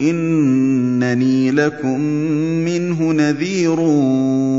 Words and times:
إِنَّنِي 0.00 1.50
لَكُم 1.50 2.00
مِّنْهُ 2.64 3.12
نَذِيرٌ 3.12 3.76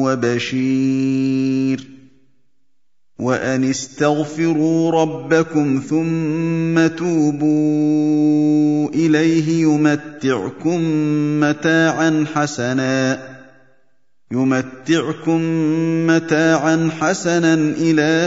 وَبَشِيرٌ 0.06 1.88
وَأَنِ 3.20 3.64
اسْتَغْفِرُوا 3.64 4.92
رَبَّكُمْ 4.92 5.82
ثُمَّ 5.90 6.88
تُوبُوا 6.88 8.90
إِلَيْهِ 8.90 9.62
يُمَتِّعْكُم 9.62 10.80
مَّتَاعًا 11.40 12.26
حَسَنًا 12.34 13.20
يُمَتِّعْكُم 14.32 15.42
مَّتَاعًا 16.08 16.90
حَسَنًا 17.00 17.54
إِلَىٰ 17.78 18.22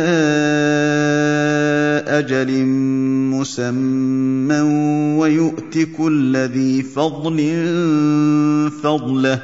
أَجَلٍ 2.09 2.65
مُّسَمًّى 3.31 4.61
وَيُؤْتِ 5.19 5.79
كُلَّ 5.99 6.37
ذِي 6.37 6.83
فَضْلٍ 6.83 7.39
فَضْلَهُ 8.83 9.37
ۖ. 9.37 9.41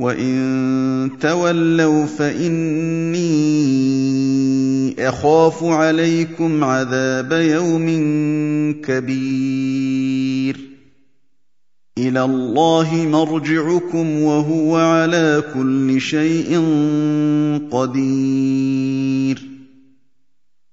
وَإِن 0.00 1.10
تَوَلَّوْا 1.20 2.06
فَإِنِّي 2.06 3.28
أَخَافُ 5.08 5.64
عَلَيْكُمْ 5.64 6.64
عَذَابَ 6.64 7.32
يَوْمٍ 7.32 7.86
كَبِيرٍ. 8.84 10.56
إِلَى 11.98 12.24
اللَّهِ 12.24 12.94
مَرْجِعُكُمْ 12.94 14.22
وَهُوَ 14.22 14.76
عَلَىٰ 14.76 15.42
كُلِّ 15.54 16.00
شَيْءٍ 16.00 16.60
قَدِيرٌ. 17.70 19.47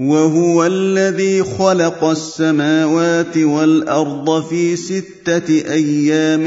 وَهُوَ 0.00 0.66
الَّذِي 0.66 1.42
خَلَقَ 1.42 2.04
السَّمَاوَاتِ 2.04 3.38
وَالْأَرْضَ 3.38 4.42
فِي 4.48 4.76
سِتَّةِ 4.76 5.48
أَيَّامٍ 5.72 6.42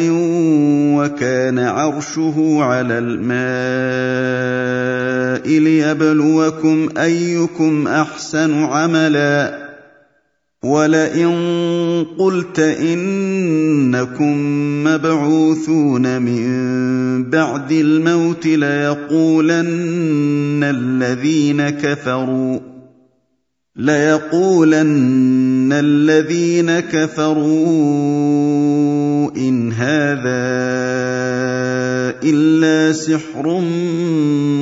وَكَانَ 1.00 1.59
عَرْشُهُ 1.59 2.63
عَلَى 2.63 2.97
الْمَاءِ 3.00 3.38
لِيَبْلُوَكُمْ 5.59 6.90
أَيُّكُمْ 6.97 7.88
أَحْسَنُ 7.88 8.53
عَمَلًا 8.63 9.47
ۗ. 9.52 9.53
وَلَئِن 10.68 11.31
قُلْتَ 12.19 12.59
إِنَّكُم 12.59 14.38
مَّبْعُوثُونَ 14.84 16.22
مِن 16.22 16.44
بَعْدِ 17.29 17.72
الْمَوْتِ 17.72 18.46
لَيَقُولَنَّ 18.46 19.84
الَّذِينَ 20.64 21.69
كَفَرُوا 21.69 22.59
إِنْ 29.38 29.71
هَٰذَا 29.71 30.49
إِلَّا 32.25 32.93
سِحْرٌ 32.93 33.59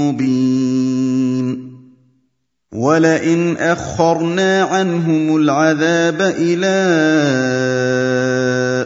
مُّبِينٌ. 0.03 1.47
وَلَئِنْ 2.75 3.57
أَخَّرْنَا 3.57 4.61
عَنْهُمُ 4.61 5.35
الْعَذَابَ 5.37 6.21
إِلَىٰ 6.21 6.75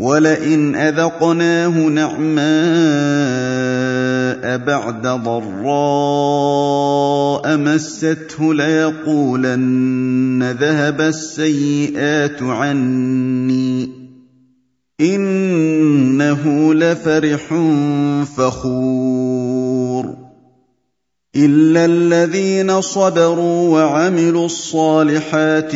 وَلَئِنْ 0.00 0.74
أَذَقْنَاهُ 0.76 1.72
نَعْمَاءَ 1.88 2.46
بَعْدَ 4.58 5.02
ضَرَّاءَ 5.24 6.36
مَسَّتْهُ 7.56 8.54
لَيَقُولَنَّ 8.54 10.42
ذَهَبَ 10.60 11.00
السَّيِّئَاتُ 11.00 12.42
عَنِّي 12.42 13.86
ۚ 13.86 13.90
إِنَّهُ 15.00 16.74
لَفَرِحٌ 16.74 17.54
فَخُورٌ 18.36 20.16
إِلَّا 21.36 21.84
الَّذِينَ 21.84 22.80
صَبَرُوا 22.80 23.68
وَعَمِلُوا 23.80 24.46
الصَّالِحَاتِ 24.46 25.74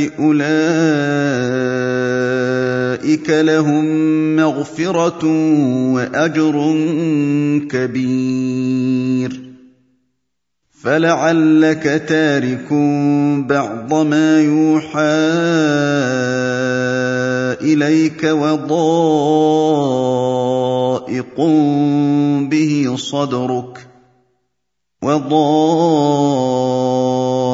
أُولَٰئِكَ 3.01 3.31
لَهُم 3.31 3.85
مَّغْفِرَةٌ 4.37 5.25
وَأَجْرٌ 5.95 6.55
كَبِيرٌ 7.71 9.41
فَلَعَلَّكَ 10.83 12.03
تَارِكٌ 12.09 12.73
بَعْضَ 13.49 13.95
مَا 13.95 14.41
يُوحَىٰ 14.41 15.01
إِلَيْكَ 17.65 18.25
وَضَائِقٌ 18.25 18.81
بِهِ 22.51 22.95
صَدْرُكَ 22.97 23.87
وَضَائِقٌ 25.03 26.90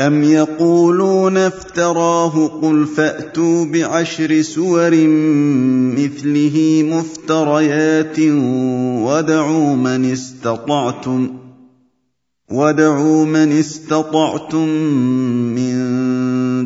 أم 0.00 0.22
يقولون 0.22 1.36
افتراه 1.36 2.46
قل 2.62 2.86
فأتوا 2.86 3.64
بعشر 3.64 4.42
سور 4.42 4.90
مثله 5.96 6.84
مفتريات 6.86 8.18
ودعوا 9.04 9.76
من 9.76 10.12
استطعتم 10.12 11.30
ودعوا 12.50 13.24
من 13.24 13.52
استطعتم 13.52 14.68
من 15.58 15.76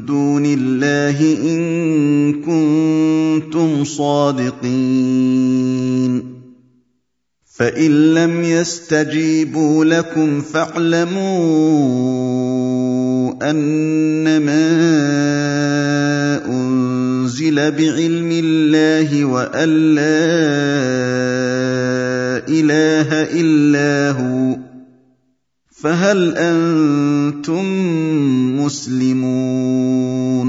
دون 0.07 0.47
الله 0.47 1.37
إن 1.43 2.33
كنتم 2.33 3.85
صادقين 3.85 5.45
فإن 7.57 8.15
لم 8.15 8.45
يستجيبوا 8.45 9.85
لكم 9.85 10.41
فاعلموا 10.41 12.14
أنما 13.51 14.67
أنزل 16.47 17.55
بعلم 17.55 18.31
الله 18.45 19.25
وأن 19.25 19.69
لا 19.95 20.05
إله 22.49 23.09
إلا 23.41 24.11
هو. 24.11 24.57
فهل 25.71 26.35
أنتم 26.37 27.65
مسلمون؟ 28.65 30.49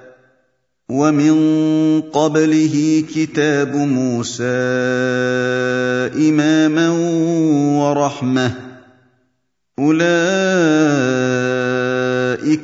ومن 0.91 2.01
قبله 2.01 3.03
كتاب 3.15 3.75
موسى 3.75 4.43
إماما 6.29 6.89
ورحمة. 7.79 8.51
أولئك 9.79 9.99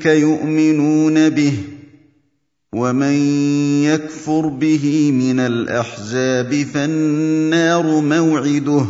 يؤمنون 0.05 1.29
به 1.29 1.53
ومن 2.73 3.13
يكفر 3.83 4.47
به 4.47 5.11
من 5.11 5.39
الأحزاب 5.39 6.63
فالنار 6.73 8.01
موعده. 8.01 8.85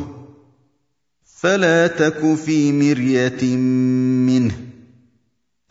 فلا 1.42 1.88
تك 1.88 2.36
في 2.46 2.72
مرية 2.72 3.56
منه. 4.26 4.67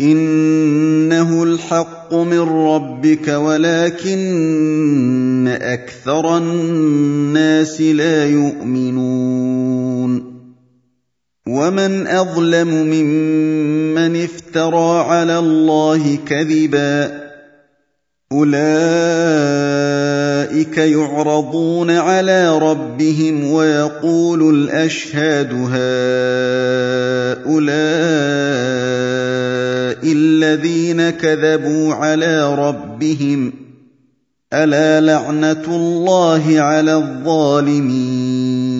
إنه 0.00 1.42
الحق 1.42 2.14
من 2.14 2.40
ربك 2.40 3.28
ولكن 3.28 4.18
أكثر 5.62 6.38
الناس 6.38 7.80
لا 7.80 8.26
يؤمنون. 8.26 10.36
ومن 11.48 12.06
أظلم 12.06 12.68
ممن 12.68 14.24
افترى 14.24 15.00
على 15.00 15.38
الله 15.38 16.18
كذبا. 16.26 17.26
أولئك 18.32 18.56
يعرضون 20.78 21.90
على 21.90 22.58
ربهم 22.58 23.50
ويقول 23.50 24.54
الأشهاد 24.54 25.52
هؤلاء 25.52 25.76
الذين 30.04 31.10
كذبوا 31.10 31.94
على 31.94 32.54
ربهم 32.54 33.52
ألا 34.52 35.00
لعنة 35.00 35.64
الله 35.66 36.60
على 36.60 36.94
الظالمين؟ 36.94 38.76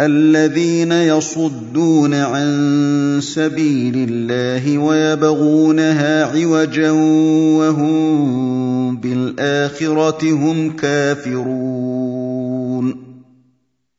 الذين 0.00 0.92
يصدون 0.92 2.14
عن 2.14 3.18
سبيل 3.22 4.08
الله 4.10 4.78
ويبغونها 4.78 6.24
عوجا 6.24 6.90
وهم 7.60 8.96
بالآخرة 8.96 10.30
هم 10.32 10.76
كافرون. 10.76 12.34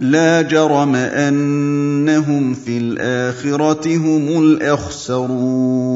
لا 0.00 0.42
جرم 0.42 0.94
أنهم 0.94 2.54
في 2.54 2.78
الآخرة 2.78 3.96
هم 3.96 4.42
الأخسرون. 4.42 5.90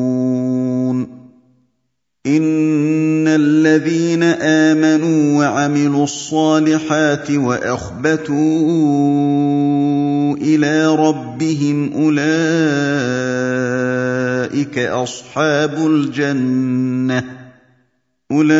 إن 2.26 3.28
الذين 3.28 4.22
آمنوا 4.22 5.38
وعملوا 5.38 6.04
الصالحات 6.04 7.30
وأخبتوا 7.30 8.34
إلى 10.34 10.86
ربهم 10.86 11.92
أولئك 11.92 12.24
أصحاب 14.78 15.86
الجنة. 15.86 17.24
أولئك 18.32 18.54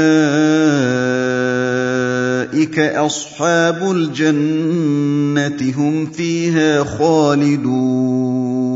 أصحاب 2.78 3.90
الجنة 3.90 5.72
هم 5.76 6.06
فيها 6.06 6.84
خالدون. 6.84 8.73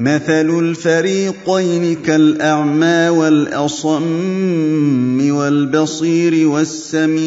مثل 0.00 0.58
الفريقين 0.58 1.94
كالأعمى 1.94 3.08
والأصم 3.08 4.10
والبصير 5.30 6.48
والسميع. 6.48 7.18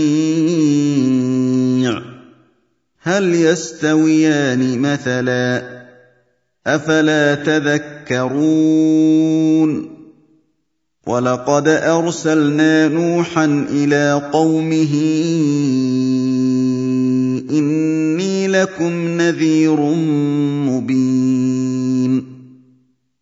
هل 3.02 3.36
يستويان 3.36 4.80
مثلا؟ 4.80 5.64
أفلا 6.68 7.36
تذكرون؟ 7.36 8.72
ولقد 11.08 11.68
أرسلنا 11.68 12.88
نوحا 12.88 13.66
إلى 13.70 14.30
قومه 14.34 14.94
إني 17.52 18.48
لكم 18.48 19.08
نذير 19.08 19.80
مبين. 20.70 22.31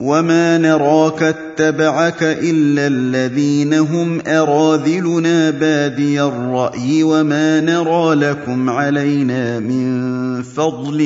وما 0.00 0.58
نراك 0.58 1.22
اتبعك 1.22 2.22
الا 2.22 2.86
الذين 2.86 3.74
هم 3.74 4.20
اراذلنا 4.26 5.50
بادي 5.50 6.22
الراي 6.22 7.02
وما 7.02 7.60
نرى 7.60 8.14
لكم 8.14 8.70
علينا 8.70 9.58
من 9.58 10.42
فضل 10.42 10.98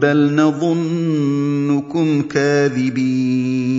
بل 0.00 0.34
نظنكم 0.34 2.22
كاذبين 2.22 3.78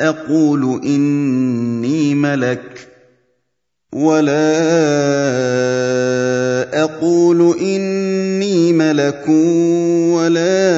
أقول 0.00 0.80
إني 0.84 2.14
ملك 2.14 2.88
ولا 3.92 4.54
أقول 6.84 7.58
إني 7.60 8.72
ملك 8.72 9.28
ولا 10.18 10.74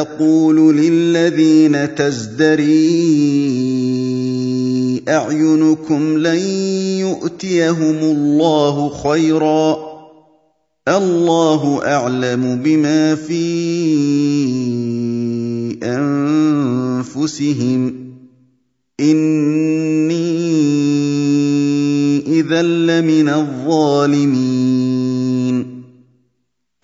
أقول 0.00 0.76
للذين 0.76 1.94
تزدري 1.94 3.16
أعينكم 5.08 6.18
لن 6.18 6.38
يؤتيهم 7.00 7.98
الله 7.98 8.88
خيرا. 8.88 9.85
الله 10.88 11.80
أعلم 11.84 12.60
بما 12.64 13.14
فيه 13.14 14.46
أنفسهم. 17.02 17.94
إني 19.00 20.36
إذا 22.40 22.62
لمن 22.62 23.28
الظالمين. 23.28 24.95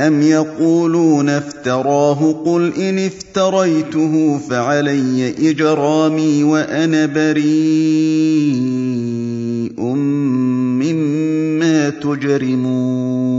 ام 0.00 0.22
يقولون 0.22 1.28
افتراه 1.28 2.32
قل 2.32 2.74
ان 2.74 2.98
افتريته 2.98 4.38
فعلي 4.38 5.50
اجرامي 5.50 6.44
وأنا 6.44 7.06
بريء 7.06 7.48
مما 10.78 11.90
تجرمون 11.90 13.38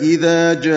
اذا 0.00 0.54
جاء 0.54 0.76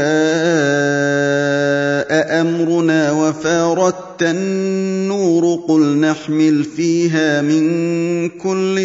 امرنا 2.42 3.12
وفارت 3.12 4.24
النور 4.24 5.60
قل 5.68 5.98
نحمل 5.98 6.64
فيها 6.64 7.42
من 7.42 8.30
كل 8.30 8.80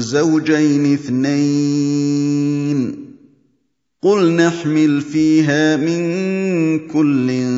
زوجين 0.00 0.92
اثنين 0.92 2.28
قل 4.02 4.32
نحمل 4.32 5.00
فيها 5.00 5.76
من 5.76 5.98
كل 6.78 7.48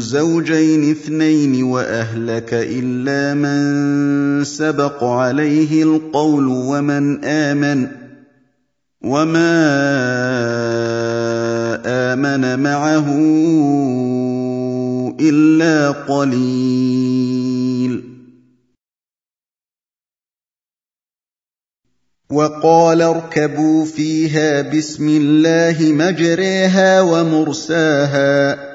زوجين 0.00 0.90
اثنين 0.90 1.62
واهلك 1.62 2.48
الا 2.52 3.34
من 3.34 4.44
سبق 4.44 5.04
عليه 5.04 5.82
القول 5.82 6.46
ومن 6.46 7.24
امن 7.24 8.05
وما 9.06 9.54
امن 11.86 12.58
معه 12.58 13.08
الا 15.20 15.90
قليل 15.90 17.56
وقال 22.30 23.02
اركبوا 23.02 23.84
فيها 23.84 24.62
بسم 24.62 25.08
الله 25.08 25.92
مجريها 25.92 27.00
ومرساها 27.00 28.66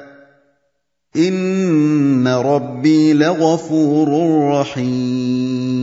ان 1.16 2.28
ربي 2.28 3.12
لغفور 3.12 4.08
رحيم 4.60 5.81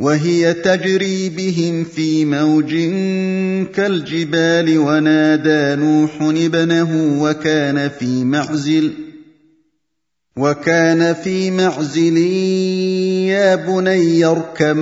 وهي 0.00 0.54
تجري 0.54 1.28
بهم 1.28 1.84
في 1.84 2.24
موج 2.24 2.74
كالجبال 3.74 4.78
ونادى 4.78 5.82
نوح 5.82 6.10
ابنه 6.22 7.22
وكان 7.22 7.88
في 7.88 8.24
معزل 8.24 8.92
وكان 10.36 11.14
في 11.14 11.50
معزل 11.50 12.16
يا 13.26 13.54
بني 13.54 14.24
اركب 14.24 14.76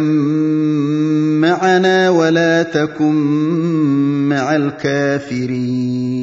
معنا 1.41 2.11
ولا 2.11 2.63
تكن 2.63 3.15
مع 4.29 4.57
الكافرين 4.57 6.23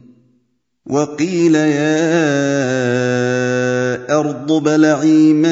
وقيل 0.85 1.55
يا 1.55 2.01
أرض 4.19 4.51
ابلعي 4.51 5.33
ماءك 5.33 5.51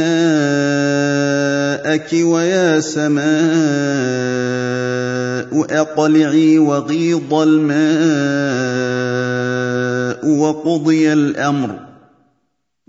ويا 2.13 2.79
سماء 2.79 3.29
أقلعي 5.81 6.59
وغيض 6.59 7.33
الماء 7.33 7.79
وقضي 10.39 11.13
الأمر 11.13 11.79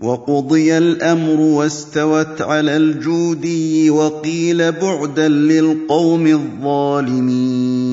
وقضي 0.01 0.77
الأمر 0.77 1.39
واستوت 1.39 2.41
على 2.41 2.77
الجودي 2.77 3.89
وقيل 3.89 4.71
بعدا 4.71 5.27
للقوم 5.27 6.27
الظالمين. 6.27 7.91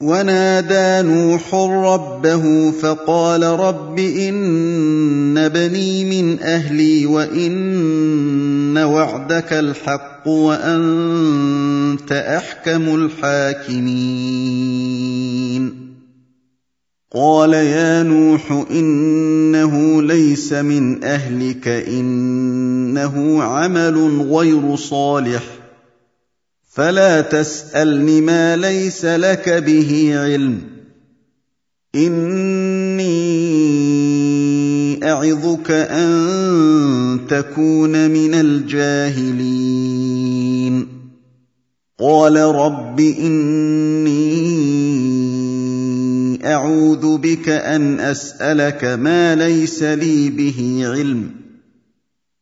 ونادى 0.00 1.08
نوح 1.08 1.54
ربه 1.54 2.70
فقال 2.70 3.42
رب 3.42 3.98
إن 3.98 5.48
بني 5.48 6.04
من 6.04 6.42
أهلي 6.42 7.06
وإن 7.06 8.78
وعدك 8.78 9.52
الحق 9.52 10.28
وأنت 10.28 12.12
أحكم 12.12 12.94
الحاكمين. 12.94 14.26
قال 17.14 17.52
يا 17.54 18.02
نوح 18.02 18.66
إنه 18.70 20.02
ليس 20.02 20.52
من 20.52 21.04
أهلك 21.04 21.68
إنه 21.68 23.42
عمل 23.42 24.22
غير 24.30 24.76
صالح. 24.76 25.55
فلا 26.76 27.20
تسالن 27.20 28.22
ما 28.22 28.56
ليس 28.56 29.04
لك 29.04 29.48
به 29.48 30.12
علم. 30.14 30.62
إني 31.94 33.06
أعظك 35.04 35.70
أن 35.70 37.20
تكون 37.28 38.10
من 38.10 38.34
الجاهلين. 38.34 39.86
قال 42.00 42.36
رب 42.36 43.00
إني 43.00 44.36
أعوذ 46.46 47.18
بك 47.18 47.48
أن 47.48 48.00
أسألك 48.00 48.84
ما 48.84 49.34
ليس 49.34 49.82
لي 49.82 50.30
به 50.30 50.82
علم. 50.84 51.45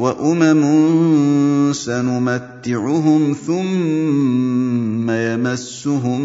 وأمم 0.00 1.72
سنمتعهم 1.72 3.36
ثم 3.46 5.10
يمسهم 5.10 6.20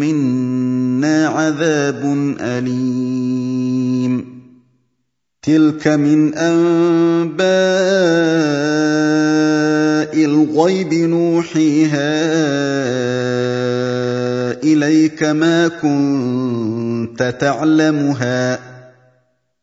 منا 0.00 1.26
عذاب 1.26 2.34
أليم. 2.40 4.42
تلك 5.42 5.88
من 5.88 6.34
أنباء 6.34 7.44
الغيب 10.24 10.94
نوحيها 10.94 12.12
إليك 14.62 15.22
ما 15.22 15.68
كنت 15.68 17.34
تعلمها. 17.40 18.71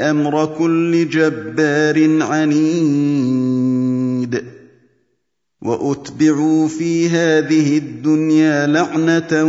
أمر 0.00 0.46
كل 0.58 1.08
جبار 1.08 2.22
عنيد. 2.22 3.80
وأتبعوا 5.62 6.68
في 6.68 7.08
هذه 7.08 7.78
الدنيا 7.78 8.66
لعنة 8.66 9.44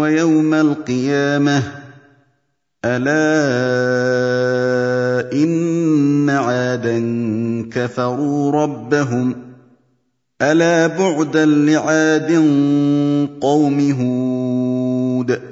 ويوم 0.00 0.54
القيامة. 0.54 1.62
ألا 2.84 3.32
إن 5.32 6.30
عادا 6.30 6.98
كفروا 7.70 8.50
ربهم. 8.50 9.34
ألا 10.42 10.86
بعدا 10.86 11.46
لعاد 11.46 12.32
قوم 13.40 13.90
هود. 13.90 15.51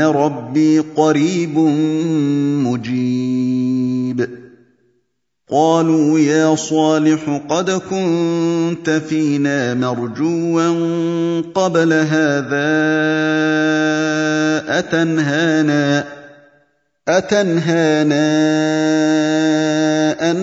ان 0.00 0.06
ربي 0.06 0.78
قريب 0.78 1.58
مجيب. 2.66 4.28
قالوا 5.50 6.18
يا 6.18 6.54
صالح 6.54 7.40
قد 7.48 7.70
كنت 7.70 8.90
فينا 8.90 9.74
مرجوا 9.74 11.40
قبل 11.54 11.92
هذا 11.92 12.70
أتنهانا 14.78 16.19
أتنهانا 17.18 18.30
أن 20.30 20.36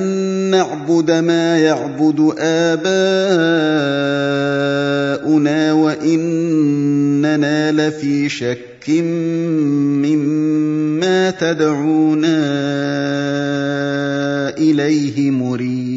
نعبد 0.52 1.12
ما 1.12 1.60
يعبد 1.60 2.34
آباؤنا 2.40 2.88
وإننا 5.74 7.72
لفي 7.72 8.30
شك 8.30 8.90
مما 10.04 11.32
تدعونا 11.32 12.38
إليه 14.58 15.32
مريب. 15.32 15.97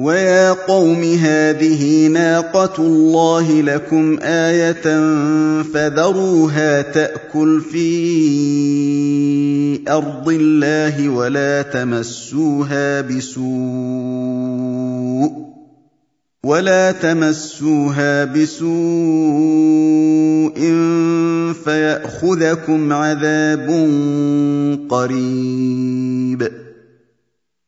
ويا 0.00 0.52
قوم 0.52 1.02
هذه 1.02 2.06
ناقه 2.06 2.74
الله 2.78 3.62
لكم 3.62 4.18
إيه 4.22 4.72
فذروها 5.62 6.82
تاكل 6.82 7.60
في 7.60 7.90
ارض 9.88 10.28
الله 10.28 11.08
ولا 11.08 11.62
تمسوها 11.62 13.00
بسوء 13.00 13.50
ولا 16.44 16.92
تمسوها 16.92 18.24
بسوء 18.24 18.70
فياخذكم 21.64 22.92
عذاب 22.92 23.68
قريب 24.88 26.69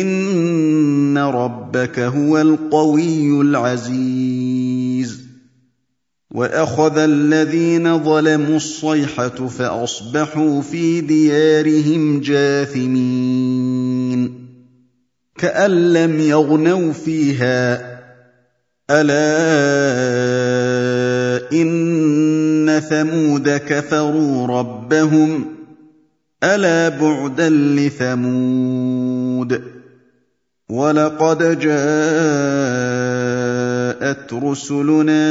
ان 0.00 1.18
ربك 1.18 1.98
هو 1.98 2.40
القوي 2.40 3.40
العزيز 3.40 5.22
واخذ 6.30 6.98
الذين 6.98 8.04
ظلموا 8.04 8.56
الصيحه 8.56 9.28
فاصبحوا 9.28 10.62
في 10.62 11.00
ديارهم 11.00 12.20
جاثمين 12.20 13.62
كان 15.38 15.92
لم 15.92 16.20
يغنوا 16.20 16.92
فيها 16.92 17.92
الا 18.90 19.32
ان 21.52 22.80
ثمود 22.90 23.48
كفروا 23.48 24.46
ربهم 24.46 25.44
الا 26.44 26.88
بعدا 26.88 27.48
لثمود 27.48 29.62
وَلَقَدْ 30.70 31.58
جَاءَتْ 31.58 31.72
رُسُلُنَا 34.32 35.24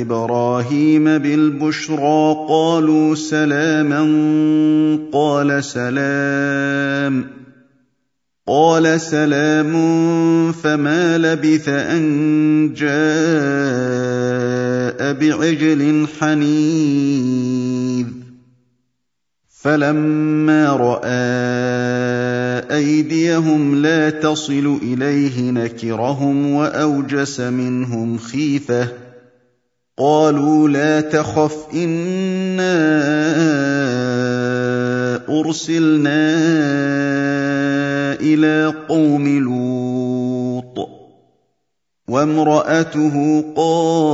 إِبْرَاهِيمَ 0.00 1.04
بِالْبُشْرَىٰ 1.18 2.46
قَالُوا 2.48 3.14
سَلَامًا 3.14 4.02
قَالَ 5.12 5.64
سَلَامٌ 5.64 7.36
قال 8.46 9.00
سلام 9.00 9.72
فما 10.52 11.18
لبث 11.18 11.68
ان 11.68 12.74
جاء 12.74 12.96
بعجل 15.12 16.06
حنيذ 16.20 18.06
فلما 19.66 20.66
رأى 20.76 21.08
أَيْدِيَهُمْ 22.76 23.74
لَا 23.82 24.10
تَصِلُ 24.10 24.78
إِلَيْهِ 24.82 25.50
نَكِرَهُمْ 25.50 26.54
وَأَوْجَسَ 26.54 27.40
مِنْهُمْ 27.40 28.18
خِيفَةً 28.18 28.84
ۚ. 28.84 28.88
قَالُوا 29.98 30.68
لَا 30.68 31.00
تَخَفْ 31.00 31.54
إِنَّا 31.74 32.76
أُرْسِلْنَا 35.28 36.34
إِلَىٰ 38.20 38.74
قَوْمِ 38.88 39.38
لُوطٍ. 39.38 39.65
وَامْرَأَتُهُ 42.08 43.44
قَائِمَةٌ 43.56 44.04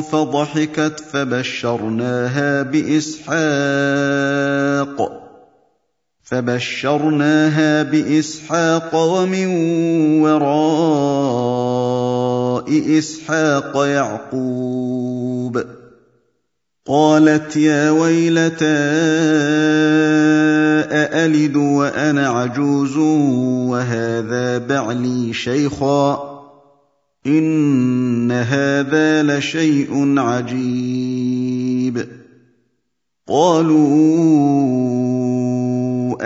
فَضَحِكَتْ 0.00 1.00
فَبَشَّرْنَاهَا 1.00 2.62
بِإِسْحَاقَ 2.62 3.34
فبشرناها 6.24 7.82
بإسحاق 7.82 8.94
ومن 8.94 9.46
وراء 10.20 11.68
إسحاق 12.98 13.76
يعقوب. 13.76 15.64
قالت 16.86 17.56
يا 17.56 17.90
ويلتى 17.90 18.64
أألد 20.90 21.56
وأنا 21.56 22.28
عجوز 22.28 22.96
وهذا 23.70 24.58
بعلي 24.58 25.32
شيخا 25.32 26.34
إن 27.26 28.32
هذا 28.32 29.22
لشيء 29.22 30.18
عجيب. 30.18 32.06
قالوا 33.28 34.74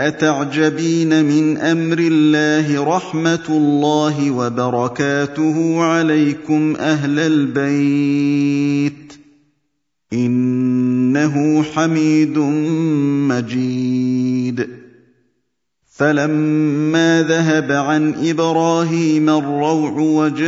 أتعجبين 0.07 1.25
من 1.25 1.57
أمر 1.57 1.97
الله 1.99 2.83
رحمة 2.83 3.45
الله 3.49 4.31
وبركاته 4.31 5.83
عليكم 5.83 6.75
أهل 6.75 7.19
البيت؟ 7.19 9.13
إنه 11.09 11.63
حميد 11.63 12.37
مجيد. 13.29 14.67
فلما 15.95 17.25
ذهب 17.29 17.71
عن 17.71 18.13
إبراهيم 18.13 19.29
الروع 19.29 19.91
وجاءته 19.91 20.41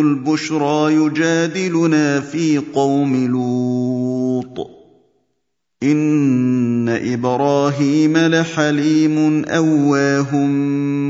البشرى 0.00 0.94
يجادلنا 0.94 2.20
في 2.20 2.58
قوم 2.58 3.26
لوط. 3.26 4.70
إِنَّ 5.82 6.88
إِبْرَاهِيمَ 6.88 8.18
لَحَلِيمٌ 8.18 9.44
أَوَّاهٌ 9.44 10.36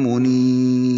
مُّنِيبٌ. 0.06 0.97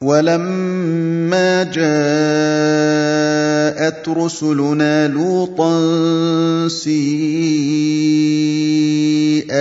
وَلَمَّا 0.00 1.62
جَاءَتْ 1.76 1.84
رُسُلُنَا 4.08 5.08
لُوطًا 5.08 5.72
سِيءَ 6.68 7.04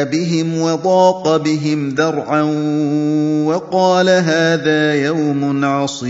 بِهِمْ 0.03 0.61
وَضَاقَ 0.61 1.37
بِهِمْ 1.37 1.89
ذَرْعًا 1.89 2.41
وَقَالَ 3.51 4.09
هَٰذَا 4.09 4.95
يَوْمٌ 4.95 5.65
عَصِيبٌ. 5.65 6.09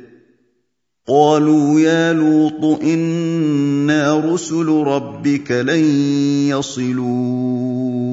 قالوا 1.07 1.79
يا 1.79 2.13
لوط 2.13 2.81
إنا 2.83 4.33
رسل 4.33 4.67
ربك 4.67 5.51
لن 5.51 5.83
يصلوا 6.49 8.11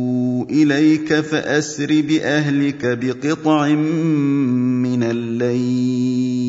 إليك 0.50 1.20
فأسر 1.20 2.02
بأهلك 2.08 2.98
بقطع 2.98 3.68
من 3.68 5.02
الليل. 5.02 6.48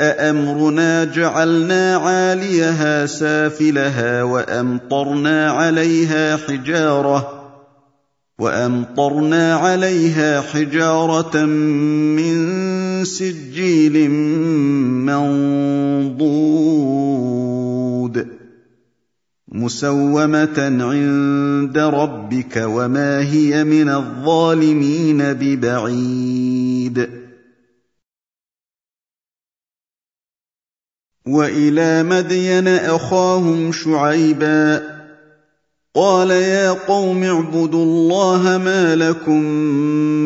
امرنا 0.00 1.04
جعلنا 1.04 1.96
عاليها 1.96 3.06
سافلها 3.06 4.22
وامطرنا 4.22 5.50
عليها 5.50 6.36
حجاره 6.36 7.44
وامطرنا 8.38 9.54
عليها 9.54 10.40
حجاره 10.40 11.44
من 11.44 13.04
سجيل 13.04 14.10
منضود 15.00 16.64
مسومه 19.48 20.58
عند 20.80 21.78
ربك 21.78 22.62
وما 22.66 23.20
هي 23.20 23.64
من 23.64 23.88
الظالمين 23.88 25.18
ببعيد 25.32 27.23
وإلى 31.28 32.02
مدين 32.02 32.68
أخاهم 32.68 33.72
شعيبا 33.72 34.82
قال 35.94 36.30
يا 36.30 36.70
قوم 36.70 37.22
اعبدوا 37.22 37.84
الله 37.84 38.58
ما 38.58 38.96
لكم 38.96 39.40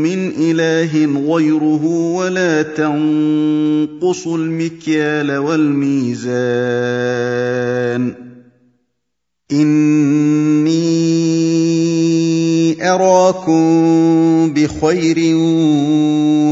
من 0.03 0.33
إله 0.39 1.07
غيره 1.35 1.85
ولا 1.87 2.63
تنقصوا 2.63 4.39
المكيال 4.39 5.37
والميزان 5.37 6.29
إني 9.53 10.89
أراكم 12.91 14.53
بخير 14.53 15.37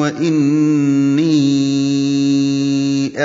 واني 0.00 0.55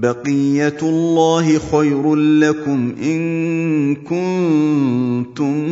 بقية 0.00 0.78
الله 0.82 1.58
خير 1.58 2.14
لكم 2.14 2.94
إن 3.02 3.94
كنتم 3.94 5.68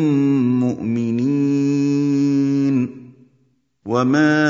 مؤمنين. 0.61 2.17
وما 3.87 4.47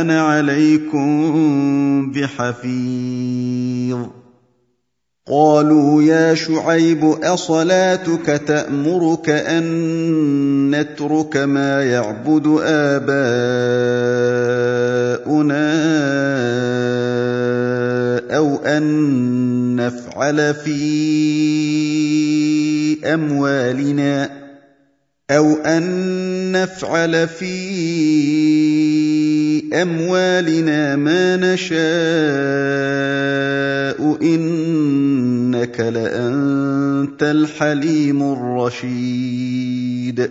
أنا 0.00 0.20
عليكم 0.20 2.12
بحفيظ. 2.12 3.98
قالوا 5.30 6.02
يا 6.02 6.34
شعيب 6.34 7.04
أصلاتك 7.04 8.42
تأمرك 8.46 9.30
أن 9.30 10.70
نترك 10.70 11.36
ما 11.36 11.82
يعبد 11.82 12.46
آباؤنا 12.64 13.30
أو 18.30 18.56
ان 18.56 19.76
نفعل 19.76 20.54
في 20.54 20.80
اموالنا 23.14 24.40
أَوْ 25.30 25.54
أَن 25.54 25.82
نَّفْعَلَ 26.52 27.28
فِي 27.28 27.50
أَمْوَالِنَا 29.82 30.96
مَا 30.96 31.36
نَشَاءُ 31.36 31.80
ۖ 34.14 34.22
إِنَّكَ 34.22 35.80
لَأَنتَ 35.80 37.22
الْحَلِيمُ 37.22 38.22
الرَّشِيدُ 38.32 40.30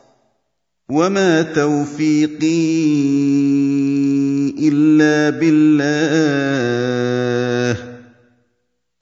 وما 0.91 1.41
توفيقي 1.41 2.81
الا 4.67 5.29
بالله 5.39 5.81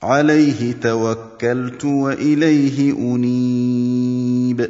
عليه 0.04 0.72
توكلت 0.82 1.86
واليه 1.86 2.94
انيب 2.94 4.70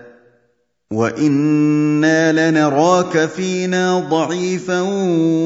وأنا 0.91 2.49
لنراك 2.51 3.29
فينا 3.29 3.99
ضعيفا 3.99 4.81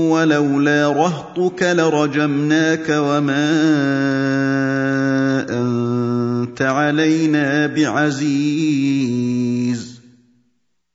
ولولا 0.10 0.91
رهطك 0.91 1.64
لرجمناك 1.64 2.89
وما 2.89 3.52
انت 5.50 6.62
علينا 6.62 7.68
بعزيز 7.68 9.06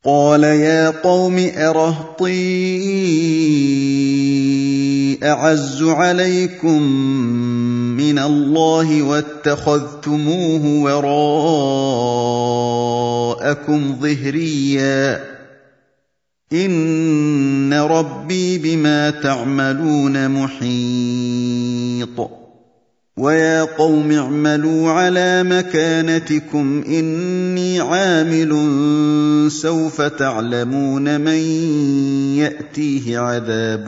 قال 0.05 0.45
يا 0.45 0.91
قوم 0.91 1.51
ارهطي 1.57 2.31
اعز 5.25 5.83
عليكم 5.83 6.81
من 8.01 8.19
الله 8.19 9.03
واتخذتموه 9.03 10.83
وراءكم 13.37 13.97
ظهريا. 14.01 15.25
إن 16.53 17.75
ربي 17.75 18.59
بما 18.59 19.11
تعملون 19.11 20.29
محيط. 20.29 22.31
ويا 23.17 23.63
قوم 23.63 24.13
اعملوا 24.13 24.91
على 24.91 25.43
مكانتكم 25.43 26.85
إني 26.87 27.81
عامل 27.81 28.53
سوف 29.51 30.03
تعلمون 30.03 31.21
من 31.21 31.39
يأتيه 32.39 33.19
عذاب 33.19 33.87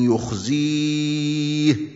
يخزيه. 0.00 1.95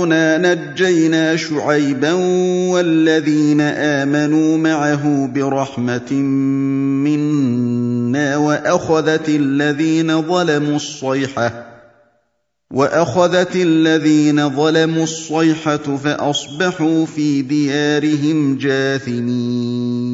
نجينا 0.41 1.35
شعيبا 1.35 2.13
والذين 2.71 3.61
آمنوا 3.61 4.57
معه 4.57 5.27
برحمة 5.27 6.13
منا 7.03 8.37
وأخذت 8.37 9.29
الذين 9.29 10.21
ظلموا 10.21 10.75
الصيحة 10.75 11.71
وأخذت 12.71 13.55
الذين 13.55 14.49
ظلموا 14.49 15.03
الصيحة 15.03 15.77
فأصبحوا 15.77 17.05
في 17.05 17.41
ديارهم 17.41 18.57
جاثمين 18.57 20.11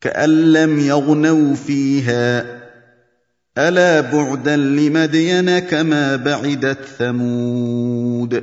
كأن 0.00 0.52
لم 0.52 0.78
يغنوا 0.78 1.54
فيها 1.54 2.57
ألا 3.58 4.00
بعدا 4.00 4.56
لمدين 4.56 5.58
كما 5.58 6.16
بعدت 6.16 6.78
ثمود؟ 6.98 8.42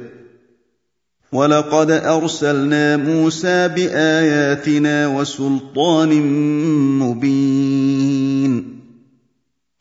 ولقد 1.31 1.91
أرسلنا 1.91 2.97
موسى 2.97 3.67
بآياتنا 3.67 5.07
وسلطان 5.07 6.09
مبين. 6.99 8.75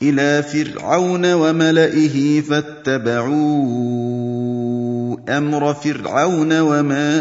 إلى 0.02 0.42
فرعون 0.42 1.32
وملئه 1.32 2.40
فاتبعوا 2.40 3.34
أمر 5.38 5.74
فرعون 5.74 6.60
وما 6.60 7.20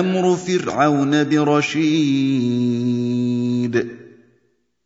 أمر 0.00 0.36
فرعون 0.36 1.24
برشيد. 1.24 1.96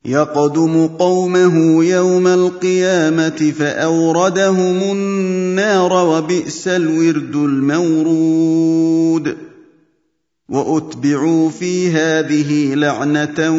يقدم 0.05 0.87
قومه 0.87 1.85
يوم 1.85 2.27
القيامة 2.27 3.53
فأوردهم 3.59 4.93
النار 4.93 5.93
وبئس 5.93 6.69
الورد 6.69 7.37
المورود. 7.37 9.37
وأتبعوا 10.49 11.51
في 11.51 11.91
هذه 11.91 12.75
لعنة 12.75 13.51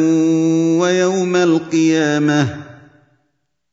ويوم 0.80 1.36
القيامة 1.36 2.56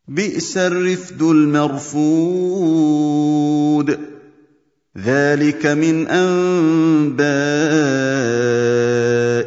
بئس 0.07 0.57
الرفد 0.57 1.21
المرفود. 1.21 2.69
ذلك 4.97 5.65
من 5.65 6.07
أنباء 6.07 8.08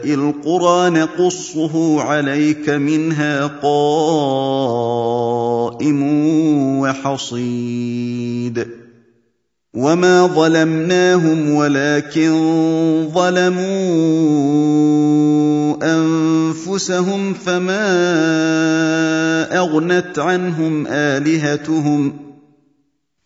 القرى 0.04 0.90
نقصه 0.90 2.00
عليك 2.00 2.70
منها 2.70 3.46
قائم 3.46 4.82
وحصيد. 6.80 8.66
وما 9.74 10.26
ظلمناهم 10.26 11.54
ولكن 11.54 12.32
ظلموا 13.14 14.52
أنفسهم 15.82 17.34
فما 17.34 17.88
أغنت 19.58 20.18
عنهم 20.18 20.86
آلهتهم 20.86 22.31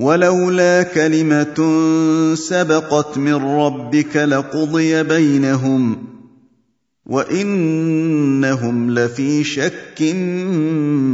ولولا 0.00 0.82
كلمة 0.82 1.54
سبقت 2.34 3.18
من 3.18 3.34
ربك 3.34 4.16
لقضي 4.16 5.02
بينهم 5.02 5.96
وإنهم 7.06 8.90
لفي 8.90 9.44
شك 9.44 10.02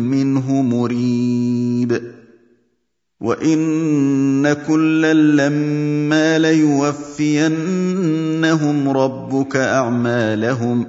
منه 0.09 0.63
مريب 0.63 2.03
وإن 3.21 4.53
كلا 4.53 5.13
لما 5.15 6.39
ليوفينهم 6.39 7.59
ربك 8.89 9.57
أعمالهم 9.57 10.87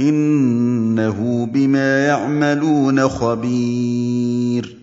إنه 0.00 1.46
بما 1.46 2.06
يعملون 2.06 3.08
خبير 3.08 4.77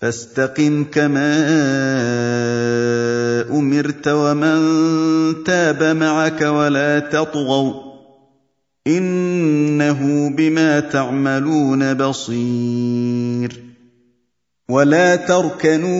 فاستقم 0.00 0.84
كما 0.84 1.36
أمرت 3.50 4.08
ومن 4.08 4.60
تاب 5.44 5.82
معك 5.82 6.42
ولا 6.42 6.98
تطغوا 6.98 7.72
إنه 8.86 10.30
بما 10.36 10.80
تعملون 10.80 11.94
بصير 11.94 13.62
ولا 14.68 15.16
تركنوا 15.16 15.90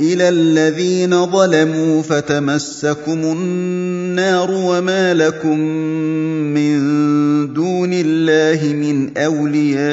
إلى 0.00 0.28
الذين 0.28 1.26
ظلموا 1.26 2.02
فتمسكم 2.02 3.12
النار 3.12 4.01
وما 4.18 5.14
لكم 5.14 5.58
من 6.54 6.78
دون 7.52 7.90
الله 7.92 8.72
من 8.72 9.18
أولياء 9.18 9.92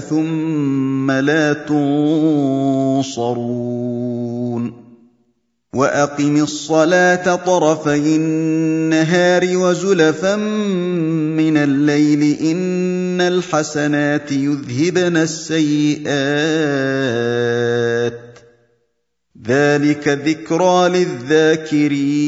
ثم 0.00 1.10
لا 1.10 1.52
تنصرون 1.52 3.32
وأقم 5.74 6.42
الصلاة 6.42 7.34
طرفي 7.36 8.16
النهار 8.16 9.56
وزلفا 9.56 10.36
من 10.36 11.56
الليل 11.56 12.38
إن 12.40 13.20
الحسنات 13.20 14.32
يذهبن 14.32 15.16
السيئات 15.16 16.12
ذلك 19.46 20.08
ذكرى 20.08 20.88
للذاكرين. 20.88 22.22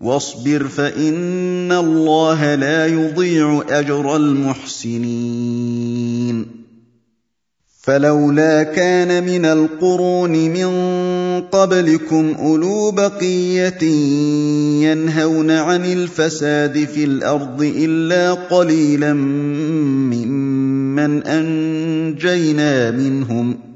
واصبر 0.00 0.64
فإن 0.64 1.72
الله 1.72 2.54
لا 2.54 2.86
يضيع 2.86 3.64
أجر 3.68 4.16
المحسنين. 4.16 5.46
فلولا 7.82 8.62
كان 8.62 9.24
من 9.24 9.44
القرون 9.44 10.30
من 10.30 10.70
قبلكم 11.40 12.34
أولو 12.38 12.90
بقية 12.90 13.82
ينهون 14.82 15.50
عن 15.50 15.84
الفساد 15.84 16.84
في 16.84 17.04
الأرض 17.04 17.62
إلا 17.62 18.32
قليلا 18.32 19.12
ممن 20.12 21.22
أنجينا 21.22 22.90
منهم. 22.90 23.75